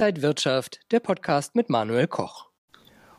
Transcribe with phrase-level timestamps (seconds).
[0.00, 2.46] Inside Wirtschaft, der Podcast mit Manuel Koch.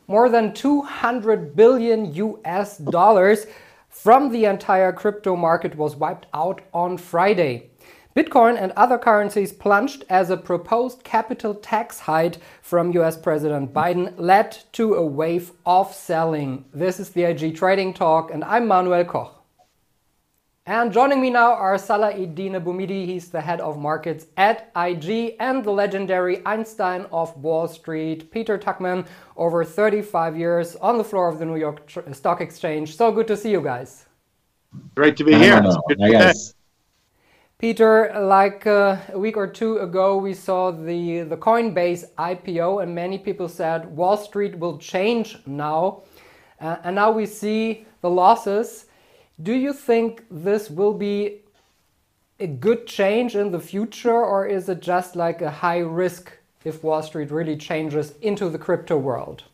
[0.08, 3.46] More than 200 billion US dollars
[3.88, 7.70] from the entire crypto market was wiped out on Friday.
[8.16, 14.12] Bitcoin and other currencies plunged as a proposed capital tax hike from US President Biden
[14.16, 16.64] led to a wave of selling.
[16.74, 19.41] This is the IG Trading Talk, and I'm Manuel Koch.
[20.64, 25.34] And joining me now are Salah Eddine Bouhmidi, he's the head of markets at IG,
[25.40, 29.04] and the legendary Einstein of Wall Street, Peter Tuchman,
[29.36, 32.96] over 35 years on the floor of the New York Stock Exchange.
[32.96, 34.06] So good to see you guys.
[34.94, 35.60] Great to be here.
[35.60, 36.54] Hi, guys.
[37.58, 42.94] Peter, like uh, a week or two ago, we saw the, the Coinbase IPO, and
[42.94, 46.04] many people said Wall Street will change now.
[46.60, 48.86] Uh, and now we see the losses.
[49.40, 51.40] Do you think this will be
[52.38, 56.32] a good change in the future, or is it just like a high risk
[56.64, 59.44] if Wall Street really changes into the crypto world?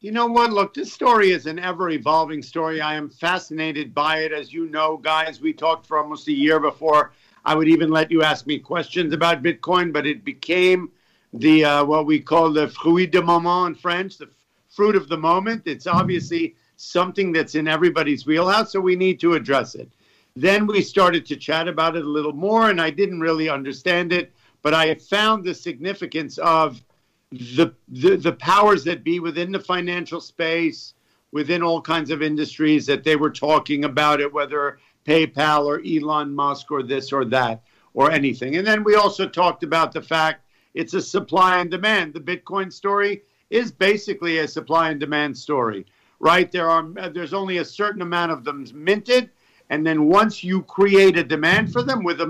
[0.00, 0.52] You know what?
[0.52, 2.80] Look, this story is an ever evolving story.
[2.80, 4.32] I am fascinated by it.
[4.32, 7.12] As you know, guys, we talked for almost a year before
[7.44, 10.90] I would even let you ask me questions about Bitcoin, but it became
[11.32, 14.28] the uh, what we call the fruit de moment in French, the
[14.68, 15.62] fruit of the moment.
[15.66, 19.92] It's obviously something that's in everybody's wheelhouse, so we need to address it.
[20.34, 24.12] Then we started to chat about it a little more, and I didn't really understand
[24.12, 26.82] it, but I found the significance of
[27.30, 30.94] the, the, the powers that be within the financial space,
[31.32, 36.34] within all kinds of industries, that they were talking about it, whether PayPal or Elon
[36.34, 38.56] Musk or this or that or anything.
[38.56, 42.14] And then we also talked about the fact it's a supply and demand.
[42.14, 45.84] The Bitcoin story is basically a supply and demand story
[46.20, 46.52] right?
[46.52, 49.30] There are there's only a certain amount of them minted,
[49.70, 52.26] and then once you create a demand for them with a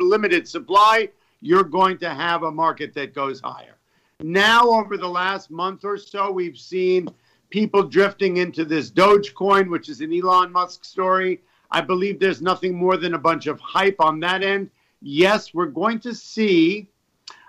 [0.00, 3.76] limited supply, you're going to have a market that goes higher.
[4.20, 7.08] Now, over the last month or so, we've seen
[7.50, 11.40] people drifting into this Dogecoin, which is an Elon Musk story.
[11.72, 14.70] I believe there's nothing more than a bunch of hype on that end.
[15.00, 16.88] Yes, we're going to see.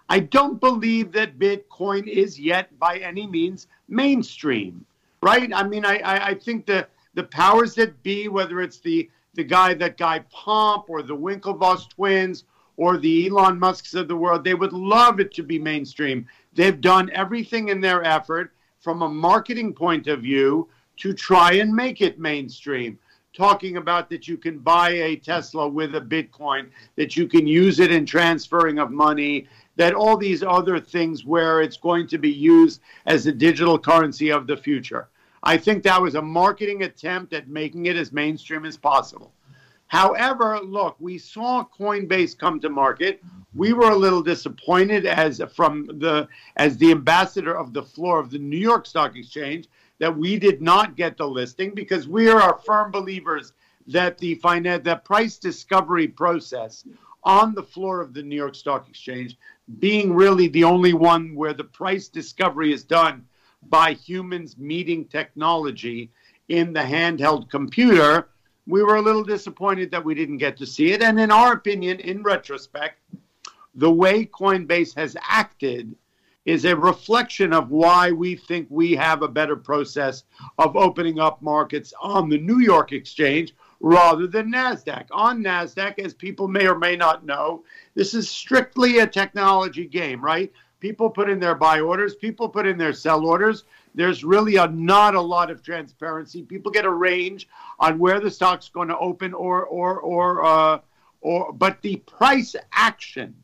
[0.10, 4.86] I don't believe that Bitcoin is yet by any means mainstream
[5.24, 5.52] right?
[5.54, 9.44] I mean, I, I, I think the the powers that be, whether it's the the
[9.44, 12.44] guy that Guy Pomp or the Winklevoss twins
[12.78, 16.28] or the Elon Musks of the world, they would love it to be mainstream.
[16.54, 21.74] They've done everything in their effort from a marketing point of view to try and
[21.74, 23.00] make it mainstream.
[23.36, 27.80] Talking about that you can buy a Tesla with a Bitcoin, that you can use
[27.80, 32.32] it in transferring of money, that all these other things where it's going to be
[32.32, 35.10] used as a digital currency of the future.
[35.42, 39.34] I think that was a marketing attempt at making it as mainstream as possible.
[39.88, 43.22] However, look, we saw Coinbase come to market.
[43.54, 48.32] We were a little disappointed as from the as the ambassador of the floor of
[48.32, 49.68] the New York Stock Exchange
[50.00, 53.54] that we did not get the listing because we are firm believers
[53.86, 56.86] that the finance the price discovery process
[57.24, 59.38] on the floor of the New York Stock Exchange
[59.80, 63.26] being really the only one where the price discovery is done
[63.70, 66.12] by humans meeting technology
[66.50, 68.30] in the handheld computer,
[68.68, 71.02] we were a little disappointed that we didn't get to see it.
[71.02, 73.00] And in our opinion, in retrospect,
[73.76, 75.96] the way Coinbase has acted
[76.46, 80.24] is a reflection of why we think we have a better process
[80.58, 85.08] of opening up markets on the New York exchange rather than NASDAQ.
[85.12, 90.24] On NASDAQ, as people may or may not know, this is strictly a technology game,
[90.24, 90.52] right?
[90.80, 93.66] People put in their buy orders, people put in their sell orders.
[93.94, 96.44] There's really a, not a lot of transparency.
[96.44, 100.80] People get a range on where the stock's going to open or or or uh,
[101.20, 103.36] or but the price action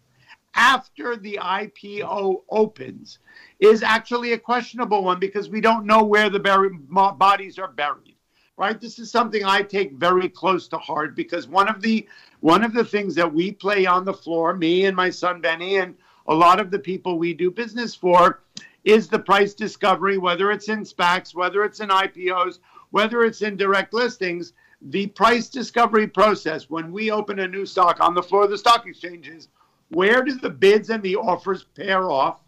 [0.56, 3.20] after the IPO opens
[3.60, 6.40] is actually a questionable one because we don't know where the
[7.18, 8.16] bodies are buried.
[8.60, 8.82] Right?
[8.82, 12.06] This is something I take very close to heart because one of the
[12.42, 15.78] one of the things that we play on the floor, me and my son Benny
[15.78, 15.96] and
[16.28, 18.42] a lot of the people we do business for
[18.84, 22.60] is the price discovery, whether it's in SPACs, whether it's in IPOs,
[22.90, 24.52] whether it's in direct listings.
[24.82, 28.58] The price discovery process, when we open a new stock on the floor of the
[28.58, 29.48] stock exchanges,
[29.88, 32.42] where do the bids and the offers pair off?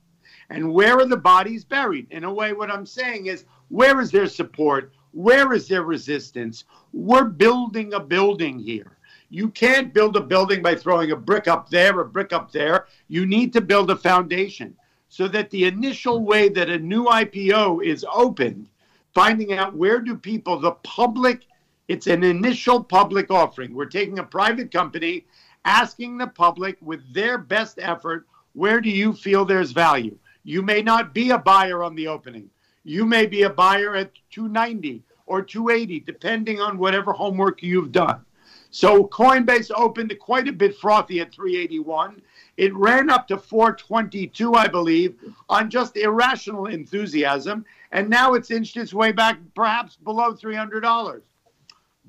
[0.49, 2.07] And where are the bodies buried?
[2.11, 4.91] In a way, what I'm saying is, where is their support?
[5.13, 6.63] Where is their resistance?
[6.93, 8.97] We're building a building here.
[9.29, 12.87] You can't build a building by throwing a brick up there, a brick up there.
[13.07, 14.75] You need to build a foundation
[15.07, 18.67] so that the initial way that a new IPO is opened,
[19.13, 21.45] finding out where do people, the public,
[21.87, 23.73] it's an initial public offering.
[23.73, 25.25] We're taking a private company,
[25.65, 30.17] asking the public with their best effort, Where do you feel there's value?
[30.43, 32.49] You may not be a buyer on the opening.
[32.83, 38.25] You may be a buyer at 290 or 280, depending on whatever homework you've done.
[38.71, 42.21] So Coinbase opened quite a bit frothy at 381.
[42.57, 45.15] It ran up to 422, I believe,
[45.49, 51.21] on just irrational enthusiasm, and now it's inched its way back perhaps below $300.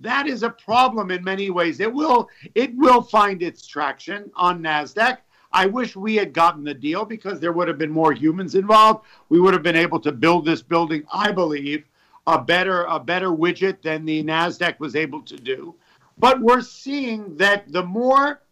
[0.01, 1.81] That is a problem in many ways.
[1.81, 5.19] It will it will find its traction on Nasdaq.
[5.53, 9.05] I wish we had gotten the deal because there would have been more humans involved.
[9.29, 11.85] We would have been able to build this building, I believe,
[12.27, 15.75] a better a better widget than the Nasdaq was able to do.
[16.19, 18.43] But we're seeing that the more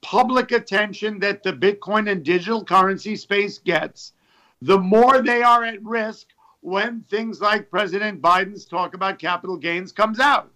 [0.00, 4.12] public attention that the Bitcoin and digital currency space gets,
[4.60, 6.28] the more they are at risk
[6.60, 10.50] when things like President Biden's talk about capital gains comes out.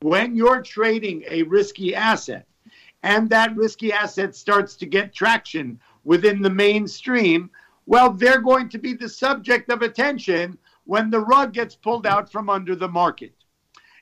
[0.00, 2.46] When you're trading a risky asset
[3.02, 7.50] and that risky asset starts to get traction within the mainstream,
[7.86, 12.30] well, they're going to be the subject of attention when the rug gets pulled out
[12.30, 13.34] from under the market.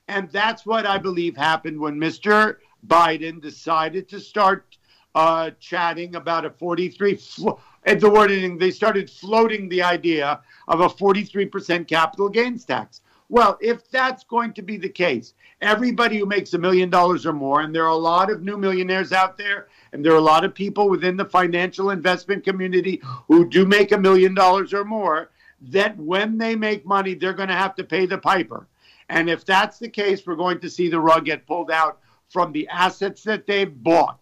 [0.08, 2.56] And that's what I believe happened when Mr.
[2.86, 4.76] Biden decided to start
[5.14, 7.16] uh, chatting about a 43.
[7.16, 13.00] Flo- at the wording, they started floating the idea of a 43% capital gains tax.
[13.28, 17.32] Well, if that's going to be the case, everybody who makes a million dollars or
[17.32, 20.20] more, and there are a lot of new millionaires out there, and there are a
[20.20, 24.84] lot of people within the financial investment community who do make a million dollars or
[24.84, 25.30] more,
[25.60, 28.66] that when they make money, they're going to have to pay the piper.
[29.08, 31.98] And if that's the case, we're going to see the rug get pulled out
[32.28, 34.20] from the assets that they've bought.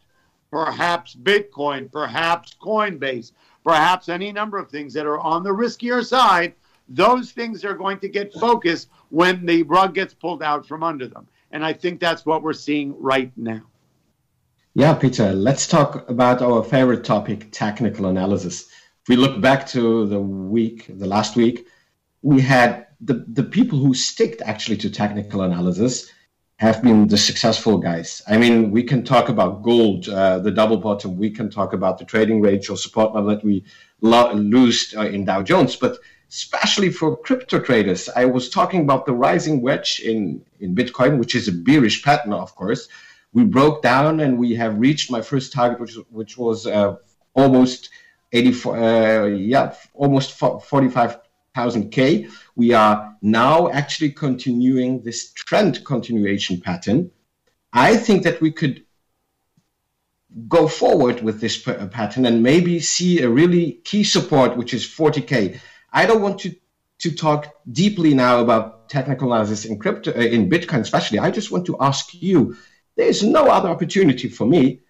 [0.50, 3.32] Perhaps Bitcoin, perhaps Coinbase,
[3.62, 6.54] perhaps any number of things that are on the riskier side.
[6.88, 11.06] Those things are going to get focused when the rug gets pulled out from under
[11.06, 11.28] them.
[11.50, 13.62] And I think that's what we're seeing right now.
[14.74, 18.68] Yeah, Peter, let's talk about our favorite topic, technical analysis.
[19.02, 21.66] If we look back to the week, the last week,
[22.22, 26.10] we had the, the people who sticked actually to technical analysis
[26.58, 28.20] have been the successful guys.
[28.26, 31.16] I mean, we can talk about gold, uh, the double bottom.
[31.16, 33.64] We can talk about the trading range or support level that we
[34.00, 35.76] lo- uh, in Dow Jones.
[35.76, 35.98] But
[36.30, 41.34] especially for crypto traders, I was talking about the rising wedge in, in Bitcoin, which
[41.34, 42.88] is a bearish pattern, of course.
[43.32, 46.96] We broke down and we have reached my first target, which, which was uh,
[47.34, 47.90] almost
[48.32, 51.18] 84, uh, yeah, almost 45
[51.58, 57.10] 1000K, we are now actually continuing this trend continuation pattern.
[57.72, 58.84] I think that we could
[60.46, 65.60] go forward with this pattern and maybe see a really key support, which is 40K.
[65.92, 66.54] I don't want to,
[66.98, 71.18] to talk deeply now about technical analysis in crypto, uh, in Bitcoin especially.
[71.18, 72.56] I just want to ask you,
[72.96, 74.80] there's no other opportunity for me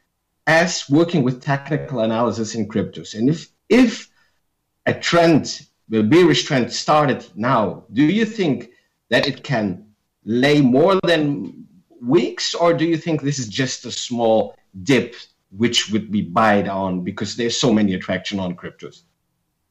[0.47, 3.15] as working with technical analysis in cryptos.
[3.15, 4.09] And if, if
[4.87, 8.71] a trend the bearish trend started now, do you think
[9.09, 9.87] that it can
[10.25, 11.67] lay more than
[12.03, 15.15] weeks, or do you think this is just a small dip
[15.51, 19.03] which would be buyed on because there's so many attraction on cryptos?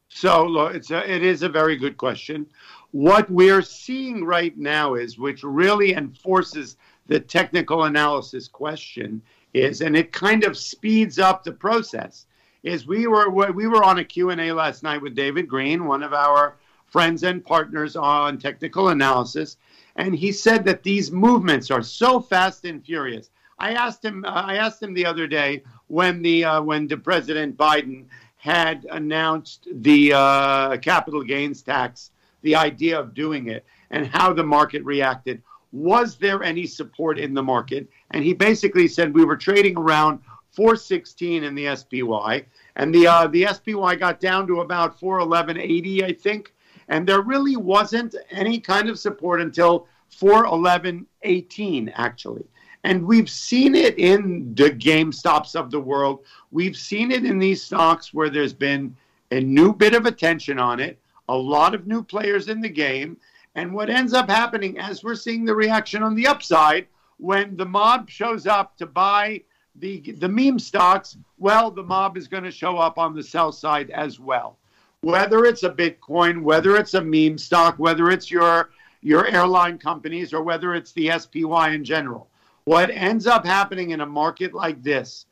[0.08, 2.46] So it's a, it is a very good question.
[2.92, 6.76] What we're seeing right now is, which really enforces
[7.06, 9.22] the technical analysis question,
[9.54, 12.26] is, and it kind of speeds up the process
[12.62, 16.12] is we were we were on a Q&A last night with David Green, one of
[16.12, 19.56] our friends and partners on technical analysis,
[19.96, 23.30] and he said that these movements are so fast and furious.
[23.58, 26.96] I asked him uh, I asked him the other day when the uh, when the
[26.96, 28.06] President Biden
[28.38, 34.44] had announced the uh, capital gains tax, the idea of doing it, and how the
[34.44, 35.42] market reacted.
[35.72, 37.88] Was there any support in the market?
[38.12, 40.20] And he basically said we were trading around
[40.52, 42.44] 416 in the SPY,
[42.76, 46.54] and the uh, the SPY got down to about 411.80, I think,
[46.88, 49.86] and there really wasn't any kind of support until
[50.20, 52.44] 411.18 actually.
[52.88, 56.24] And we've seen it in the GameStops of the world.
[56.50, 58.96] We've seen it in these stocks where there's been
[59.30, 63.18] a new bit of attention on it, a lot of new players in the game.
[63.56, 66.86] And what ends up happening as we're seeing the reaction on the upside
[67.18, 69.42] when the mob shows up to buy
[69.76, 73.52] the the meme stocks, well, the mob is going to show up on the sell
[73.52, 74.56] side as well.
[75.02, 78.70] Whether it's a Bitcoin, whether it's a meme stock, whether it's your
[79.02, 82.30] your airline companies, or whether it's the SPY in general.
[82.68, 85.24] What ends up happening in a market like this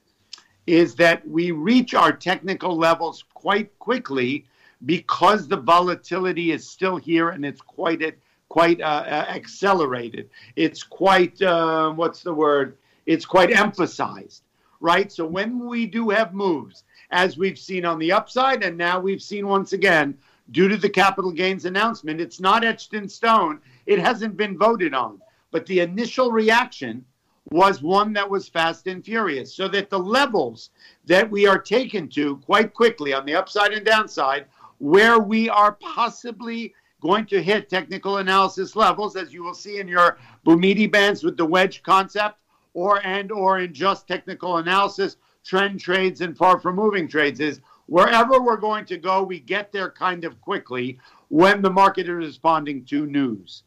[0.66, 4.46] is that we reach our technical levels quite quickly
[4.86, 8.00] because the volatility is still here and it's quite
[8.48, 10.30] quite uh, uh, accelerated.
[10.56, 12.78] It's quite uh, what's the word?
[13.04, 14.44] it's quite emphasized,
[14.80, 15.12] right?
[15.12, 19.20] So when we do have moves as we've seen on the upside, and now we've
[19.20, 20.16] seen once again,
[20.52, 23.60] due to the capital gains announcement, it's not etched in stone.
[23.84, 25.20] It hasn't been voted on.
[25.50, 27.04] But the initial reaction
[27.50, 29.54] was one that was fast and furious.
[29.54, 30.70] So that the levels
[31.04, 34.46] that we are taken to quite quickly on the upside and downside,
[34.78, 39.86] where we are possibly going to hit technical analysis levels, as you will see in
[39.86, 42.38] your Bumidi bands with the wedge concept,
[42.74, 47.60] or and or in just technical analysis, trend trades and far from moving trades is
[47.86, 50.98] wherever we're going to go, we get there kind of quickly
[51.28, 53.62] when the market is responding to news.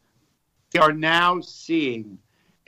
[0.73, 2.19] We are now seeing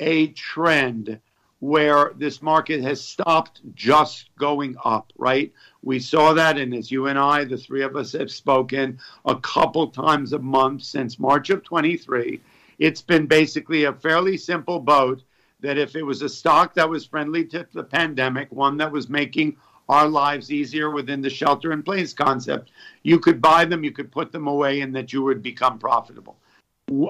[0.01, 1.19] a trend
[1.59, 5.53] where this market has stopped just going up, right?
[5.83, 9.35] We saw that, and as you and I, the three of us, have spoken a
[9.35, 12.41] couple times a month since March of 23.
[12.79, 15.21] It's been basically a fairly simple boat
[15.59, 19.07] that if it was a stock that was friendly to the pandemic, one that was
[19.07, 19.55] making
[19.87, 22.71] our lives easier within the shelter in place concept,
[23.03, 26.37] you could buy them, you could put them away, and that you would become profitable.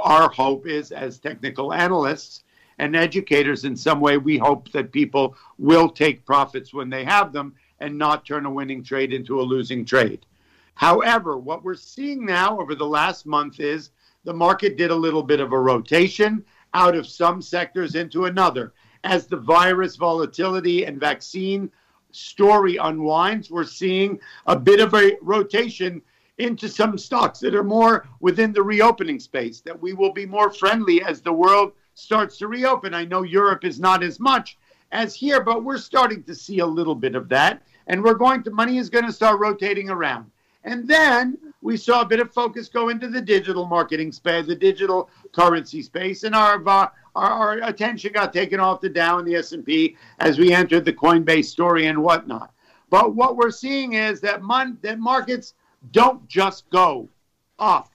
[0.01, 2.43] Our hope is, as technical analysts,
[2.81, 7.31] and educators in some way, we hope that people will take profits when they have
[7.31, 10.25] them and not turn a winning trade into a losing trade.
[10.73, 13.91] However, what we're seeing now over the last month is
[14.23, 18.73] the market did a little bit of a rotation out of some sectors into another.
[19.03, 21.69] As the virus volatility and vaccine
[22.09, 26.01] story unwinds, we're seeing a bit of a rotation
[26.39, 30.51] into some stocks that are more within the reopening space, that we will be more
[30.51, 32.93] friendly as the world starts to reopen.
[32.93, 34.57] I know Europe is not as much
[34.91, 37.61] as here, but we're starting to see a little bit of that.
[37.87, 40.29] And we're going to, money is going to start rotating around.
[40.63, 44.55] And then we saw a bit of focus go into the digital marketing space, the
[44.55, 49.35] digital currency space, and our, our, our attention got taken off the Dow and the
[49.35, 52.53] S&P as we entered the Coinbase story and whatnot.
[52.89, 55.53] But what we're seeing is that, mon- that markets
[55.91, 57.09] don't just go
[57.57, 57.91] up;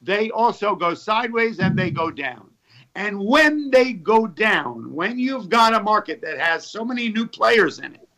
[0.00, 2.50] they also go sideways and they go down.
[2.96, 7.26] And when they go down, when you've got a market that has so many new
[7.26, 8.08] players in it,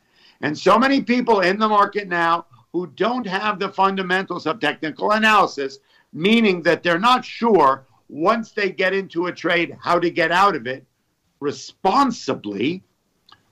[0.41, 5.11] and so many people in the market now who don't have the fundamentals of technical
[5.11, 5.81] analysis,
[6.13, 10.55] meaning that they're not sure once they get into a trade how to get out
[10.55, 10.87] of it
[11.41, 12.85] responsibly,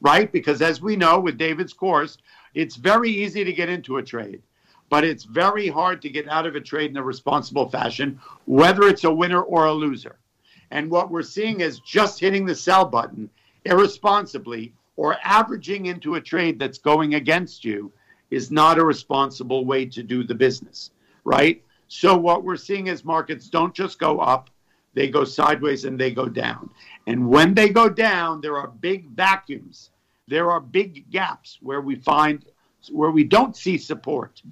[0.01, 0.31] right?
[0.31, 2.19] Because as we know with David's course,
[2.55, 4.43] it's very easy to get into a trade,
[4.91, 8.85] but it's very hard to get out of a trade in a responsible fashion, whether
[8.85, 10.21] it's a winner or a loser.
[10.71, 13.31] And what we're seeing is just hitting the sell button
[13.65, 17.93] irresponsibly or averaging into a trade that's going against you
[18.31, 20.91] is not a responsible way to do the business,
[21.25, 21.63] right?
[21.89, 24.51] So what we're seeing is markets don't just go up,
[24.95, 26.71] they go sideways and they go down.
[27.07, 29.91] And when they go down, there are big vacuums.
[30.27, 32.45] There are big gaps where we find
[32.91, 34.43] where we don't see support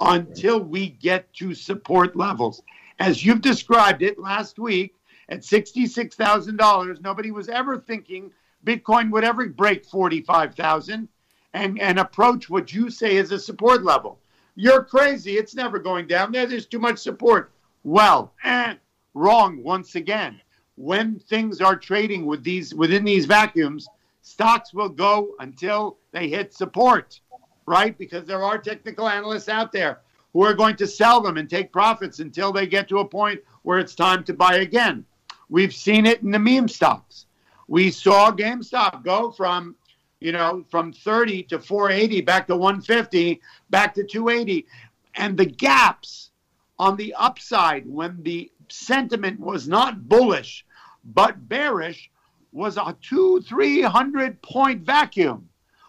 [0.00, 2.62] until we get to support levels.
[2.98, 4.94] As you've described it last week,
[5.28, 8.32] at $66,000, nobody was ever thinking
[8.64, 11.08] Bitcoin would ever break 45,000
[11.54, 14.18] and, and approach what you say is a support level.
[14.54, 15.38] You're crazy.
[15.38, 16.46] It's never going down there.
[16.46, 17.52] There's too much support.
[17.84, 18.74] Well, eh,
[19.14, 20.40] wrong once again.
[20.76, 23.88] When things are trading with these within these vacuums,
[24.22, 27.20] stocks will go until they hit support,
[27.66, 27.96] right?
[27.98, 30.00] Because there are technical analysts out there
[30.32, 33.40] who are going to sell them and take profits until they get to a point
[33.62, 35.04] where it's time to buy again.
[35.48, 37.26] We've seen it in the meme stocks.
[37.68, 39.76] We saw GameStop go from,
[40.20, 44.66] you know, from 30 to 480 back to 150, back to 280.
[45.14, 46.30] And the gaps
[46.78, 50.64] on the upside when the sentiment was not bullish
[51.04, 52.10] but bearish
[52.52, 55.48] was a two, 300 point vacuum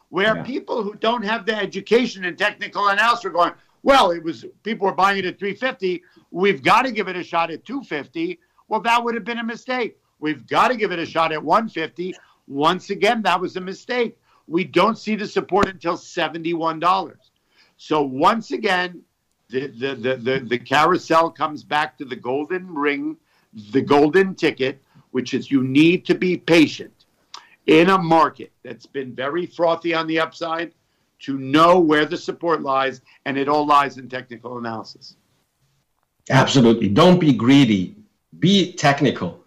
[0.10, 0.44] where yeah.
[0.44, 4.88] people who don't have the education and technical analysis are going, well, it was people
[4.88, 6.04] were buying it at 350.
[6.32, 8.40] We've got to give it a shot at 250.
[8.68, 9.98] Well, that would have been a mistake.
[10.20, 12.16] We've got to give it a shot at 150.
[12.48, 14.18] Once again, that was a mistake.
[14.48, 17.16] We don't see the support until $71.
[17.78, 19.02] So once again,
[19.50, 23.18] the, the, the, the, the carousel comes back to the golden ring,
[23.72, 27.06] the golden ticket, which is you need to be patient
[27.68, 30.74] in a market that's been very frothy on the upside
[31.20, 35.16] to know where the support lies, and it all lies in technical analysis.
[36.30, 36.90] Absolutely.
[36.90, 37.96] Don't be greedy
[38.40, 39.44] be technical.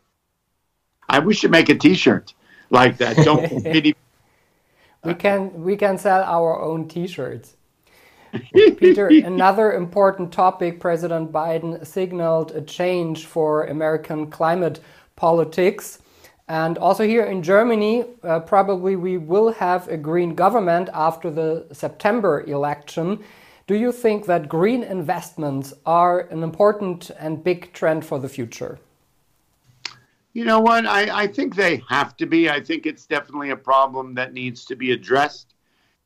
[1.09, 2.35] I wish to make a T-shirt
[2.71, 3.17] like that.
[3.25, 3.53] Don't
[5.05, 7.57] we can we can sell our own T-shirts.
[8.53, 10.81] Peter, another important topic.
[10.81, 14.81] President Biden signaled a change for American climate
[15.15, 16.01] politics.
[16.49, 21.67] And also here in Germany, uh, probably we will have a green government after the
[21.73, 23.25] September election.
[23.67, 28.79] Do you think that green investments are an important and big trend for the future?
[30.35, 30.87] You know what?
[30.87, 32.49] I, I think they have to be.
[32.49, 35.55] I think it's definitely a problem that needs to be addressed.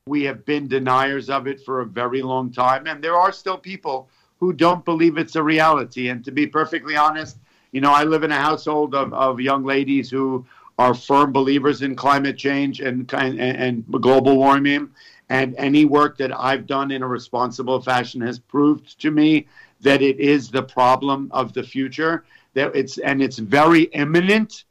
[0.06, 3.58] We have been deniers of it for a very long time, and there are still
[3.58, 6.08] people who don't believe it's a reality.
[6.08, 7.36] And to be perfectly honest,
[7.72, 10.46] you know, I live in a household of, of young ladies who
[10.78, 14.88] are firm believers in climate change and, and, and global warming.
[15.30, 19.46] And any work that I've done in a responsible fashion has proved to me
[19.80, 22.24] that it is the problem of the future.
[22.54, 24.64] That it's and it's very imminent,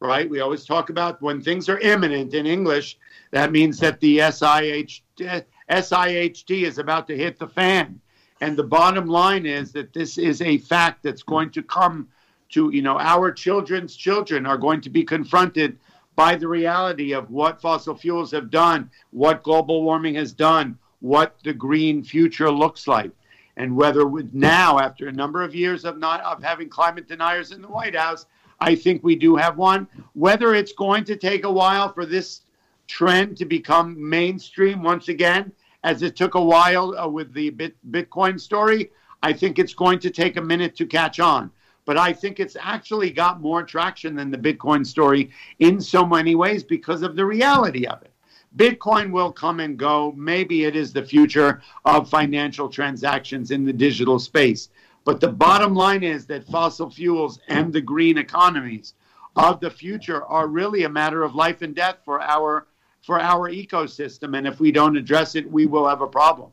[0.00, 0.28] right?
[0.28, 2.98] We always talk about when things are imminent in English.
[3.30, 7.98] That means that the SIH, SIHT is about to hit the fan.
[8.42, 12.08] And the bottom line is that this is a fact that's going to come
[12.50, 15.78] to you know our children's children are going to be confronted
[16.16, 21.36] by the reality of what fossil fuels have done, what global warming has done, what
[21.44, 23.10] the green future looks like,
[23.58, 27.52] and whether with now, after a number of years of not of having climate deniers
[27.52, 28.26] in the White House,
[28.58, 29.86] I think we do have one.
[30.14, 32.40] Whether it's going to take a while for this
[32.86, 35.52] trend to become mainstream once again,
[35.84, 37.50] as it took a while uh, with the
[37.90, 38.90] Bitcoin story,
[39.22, 41.50] I think it's going to take a minute to catch on
[41.86, 46.34] but I think it's actually got more traction than the Bitcoin story in so many
[46.34, 48.12] ways because of the reality of it.
[48.56, 50.12] Bitcoin will come and go.
[50.16, 54.68] Maybe it is the future of financial transactions in the digital space.
[55.04, 58.94] But the bottom line is that fossil fuels and the green economies
[59.36, 62.66] of the future are really a matter of life and death for our
[63.02, 66.50] for our ecosystem and if we don't address it we will have a problem.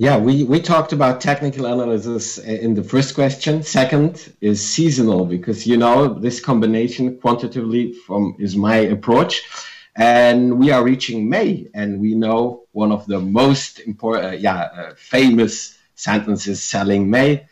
[0.00, 3.62] Yeah, we, we talked about technical analysis in the first question.
[3.62, 9.42] Second is seasonal because you know this combination quantitatively from is my approach,
[9.94, 14.60] and we are reaching May, and we know one of the most important, uh, yeah,
[14.74, 17.46] uh, famous sentences selling May,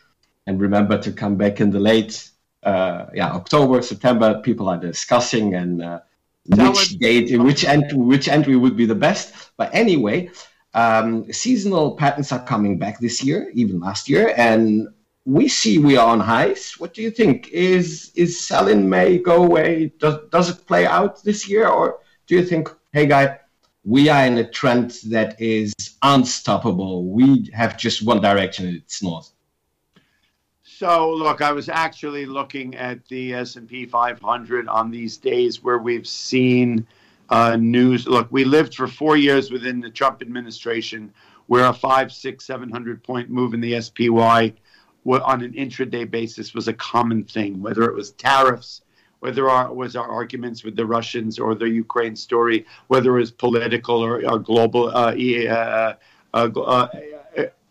[0.47, 2.31] and remember to come back in the late,
[2.63, 4.41] uh, yeah, October, September.
[4.41, 5.99] People are discussing and uh,
[6.47, 9.51] which date, which entry, which entry would be the best.
[9.55, 10.31] But anyway
[10.73, 14.87] um, seasonal patterns are coming back this year, even last year, and
[15.25, 16.73] we see we are on highs.
[16.77, 17.49] What do you think?
[17.49, 19.93] Is is selling May go away?
[19.99, 23.39] Does does it play out this year, or do you think, hey guy,
[23.83, 27.05] we are in a trend that is unstoppable.
[27.05, 29.31] We have just one direction, and it's north.
[30.63, 35.61] So look, I was actually looking at the S and P 500 on these days
[35.61, 36.87] where we've seen
[37.29, 38.07] uh, news.
[38.07, 41.13] Look, we lived for four years within the Trump administration
[41.47, 44.53] where a five, six, seven hundred point move in the SPY
[45.05, 48.81] on an intraday basis was a common thing, whether it was tariffs,
[49.19, 53.31] whether it was our arguments with the Russians or the Ukraine story, whether it was
[53.31, 55.95] political or, or global, uh, uh,
[56.33, 56.87] uh, uh,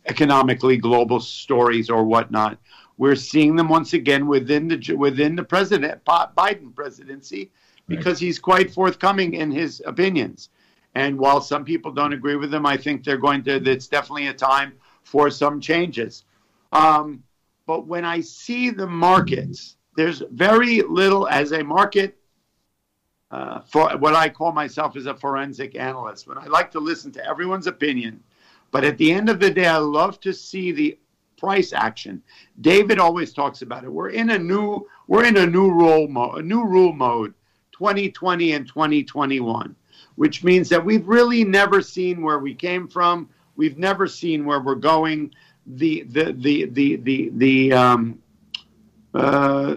[0.06, 2.58] economically global stories or whatnot.
[2.96, 7.52] We're seeing them once again within the within the president Biden presidency
[7.88, 10.50] because he's quite forthcoming in his opinions.
[10.94, 13.56] And while some people don't agree with him, I think they're going to.
[13.56, 16.24] It's definitely a time for some changes.
[16.72, 17.22] Um,
[17.66, 22.16] but when I see the markets, there's very little as a market.
[23.30, 27.12] Uh, for what I call myself as a forensic analyst, when I like to listen
[27.12, 28.22] to everyone's opinion,
[28.70, 30.98] but at the end of the day, I love to see the
[31.36, 32.22] price action.
[32.62, 33.92] David always talks about it.
[33.92, 37.34] We're in a new we're in a new rule mode, a new rule mode
[37.78, 39.74] 2020 and 2021,
[40.16, 43.28] which means that we've really never seen where we came from.
[43.56, 45.32] We've never seen where we're going.
[45.66, 48.18] The the the the the the um,
[49.14, 49.76] uh,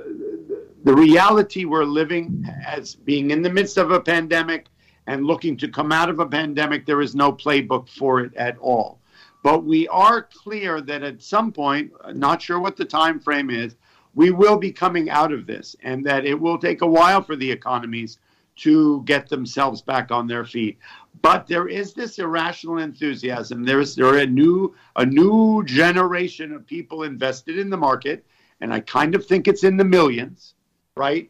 [0.83, 4.65] the reality we're living as being in the midst of a pandemic
[5.07, 8.57] and looking to come out of a pandemic, there is no playbook for it at
[8.59, 8.99] all.
[9.43, 13.75] But we are clear that at some point, not sure what the time frame is,
[14.13, 17.35] we will be coming out of this and that it will take a while for
[17.35, 18.17] the economies
[18.57, 20.77] to get themselves back on their feet.
[21.21, 23.63] But there is this irrational enthusiasm.
[23.63, 28.25] There is there a new a new generation of people invested in the market,
[28.59, 30.55] and I kind of think it's in the millions,
[30.95, 31.29] right?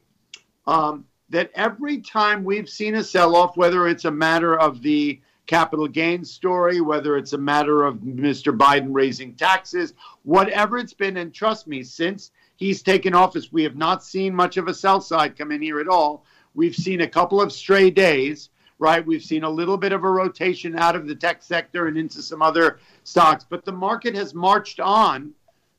[0.68, 5.88] Um, that every time we've seen a sell-off, whether it's a matter of the capital
[5.88, 8.56] gains story, whether it's a matter of Mr.
[8.56, 13.52] Biden raising taxes, whatever it's been, and trust me, since he's taken office.
[13.52, 16.26] We have not seen much of a sell side come in here at all.
[16.54, 19.06] We've seen a couple of stray days, right?
[19.06, 22.22] We've seen a little bit of a rotation out of the tech sector and into
[22.22, 25.34] some other stocks, but the market has marched on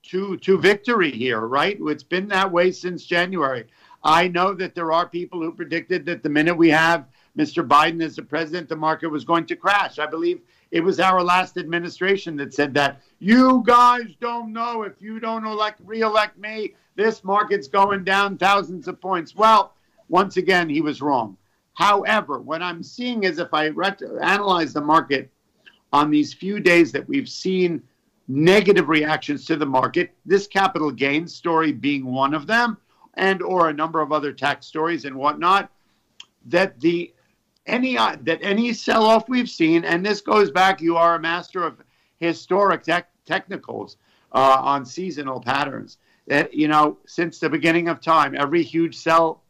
[0.04, 1.78] to to victory here, right?
[1.80, 3.66] It's been that way since January.
[4.04, 7.06] I know that there are people who predicted that the minute we have
[7.36, 7.66] Mr.
[7.66, 9.98] Biden as the president, the market was going to crash.
[9.98, 10.40] I believe
[10.72, 13.00] it was our last administration that said that.
[13.20, 18.88] You guys don't know if you don't elect reelect me, this market's going down thousands
[18.88, 19.36] of points.
[19.36, 19.74] Well,
[20.08, 21.36] once again, he was wrong.
[21.74, 23.66] However, what I'm seeing is if I
[24.22, 25.30] analyze the market
[25.92, 27.82] on these few days that we've seen
[28.28, 32.78] negative reactions to the market, this capital gains story being one of them,
[33.14, 35.70] and or a number of other tax stories and whatnot,
[36.46, 37.12] that the
[37.66, 41.64] any uh, that any sell-off we've seen, and this goes back, you are a master
[41.64, 41.80] of
[42.18, 43.96] historic tech, technicals
[44.32, 45.98] uh, on seasonal patterns.
[46.26, 49.42] That you know, since the beginning of time, every huge sell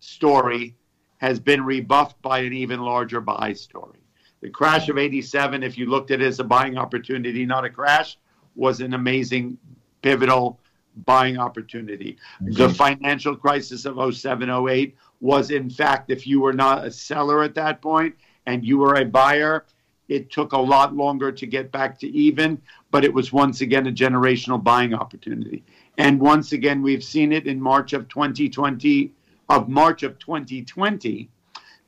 [0.00, 0.76] story
[1.18, 3.98] has been rebuffed by an even larger buy story.
[4.40, 7.70] The crash of 87, if you looked at it as a buying opportunity, not a
[7.70, 8.16] crash,
[8.54, 9.58] was an amazing,
[10.00, 10.58] pivotal
[11.04, 12.16] buying opportunity.
[12.40, 17.42] The financial crisis of 07, 08 was, in fact, if you were not a seller
[17.42, 18.14] at that point
[18.46, 19.66] and you were a buyer,
[20.08, 23.86] it took a lot longer to get back to even, but it was once again
[23.86, 25.62] a generational buying opportunity.
[25.98, 29.12] And once again, we've seen it in March of 2020,
[29.48, 31.28] of March of 2020,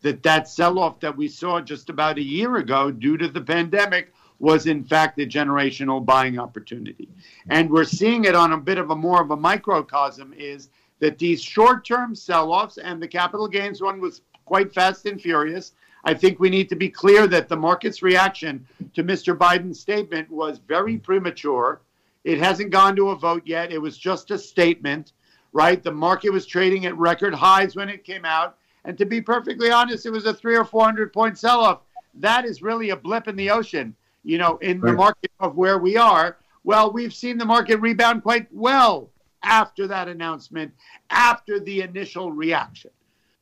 [0.02, 4.12] that that sell-off that we saw just about a year ago due to the pandemic
[4.38, 7.08] was in fact a generational buying opportunity.
[7.48, 10.68] And we're seeing it on a bit of a more of a microcosm is
[11.02, 15.72] that these short-term sell-offs and the capital gains one was quite fast and furious.
[16.04, 19.36] I think we need to be clear that the market's reaction to Mr.
[19.36, 21.80] Biden's statement was very premature.
[22.22, 23.72] It hasn't gone to a vote yet.
[23.72, 25.12] It was just a statement,
[25.52, 25.82] right?
[25.82, 28.56] The market was trading at record highs when it came out.
[28.84, 31.80] And to be perfectly honest, it was a three or 400 point sell off.
[32.14, 34.92] That is really a blip in the ocean, you know, in right.
[34.92, 36.36] the market of where we are.
[36.62, 39.10] Well, we've seen the market rebound quite well
[39.42, 40.72] after that announcement,
[41.10, 42.90] after the initial reaction.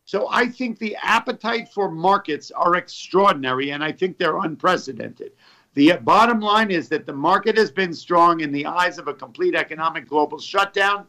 [0.05, 5.33] So I think the appetite for markets are extraordinary, and I think they're unprecedented.
[5.75, 9.15] The bottom line is that the market has been strong in the eyes of a
[9.15, 11.07] complete economic global shutdown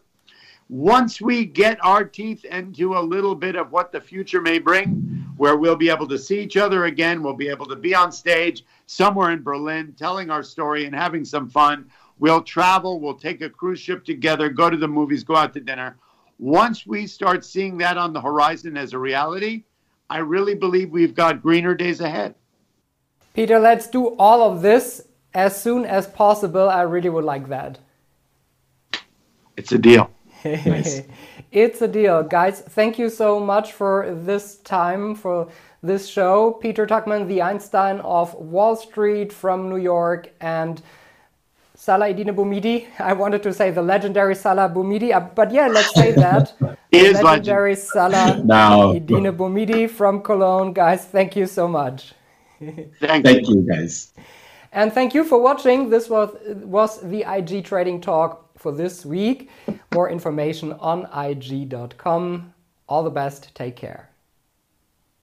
[0.72, 4.90] once we get our teeth into a little bit of what the future may bring,
[5.36, 8.10] where we'll be able to see each other again, we'll be able to be on
[8.10, 11.92] stage somewhere in Berlin telling our story and having some fun.
[12.22, 15.60] We'll travel, we'll take a cruise ship together, go to the movies, go out to
[15.60, 15.98] dinner.
[16.40, 19.64] Once we start seeing that on the horizon as a reality,
[20.10, 22.36] I really believe we've got greener days ahead.
[23.34, 26.70] Peter, let's do all of this as soon as possible.
[26.70, 27.80] I really would like that.
[29.58, 30.10] It's a deal
[30.44, 31.02] nice.
[31.52, 32.24] it's a deal.
[32.24, 35.50] Guys, thank you so much for this time, for
[35.84, 36.52] this show.
[36.54, 40.82] Peter Tuchman, the Einstein of Wall Street from New York, and
[41.82, 42.86] Salah-Eddine Bouhmidi.
[43.00, 46.54] I wanted to say the legendary Salah Bouhmidi, uh, but yeah, let's say that.
[46.94, 47.88] legendary legend.
[47.88, 48.94] Salah now.
[48.94, 50.74] Eddine Bouhmidi from Cologne.
[50.74, 52.14] Guys, thank you so much.
[53.00, 54.14] thank, thank you, guys.
[54.72, 55.90] And thank you for watching.
[55.90, 59.50] This was, was the IG Trading Talk for this week.
[59.92, 62.54] More information on IG.com.
[62.90, 63.56] All the best.
[63.56, 64.11] Take care.